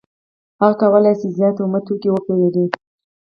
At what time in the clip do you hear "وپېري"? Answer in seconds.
2.11-2.65